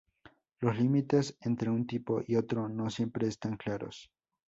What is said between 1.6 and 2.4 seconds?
un tipo y